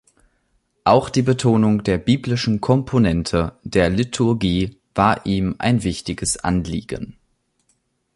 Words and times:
Auch 0.83 1.11
die 1.11 1.21
Betonung 1.21 1.83
der 1.83 1.99
biblischen 1.99 2.59
Komponente 2.59 3.59
der 3.61 3.91
Liturgie 3.91 4.79
war 4.95 5.23
ihm 5.27 5.53
ein 5.59 5.83
wichtiges 5.83 6.37
Anliegen. 6.37 7.19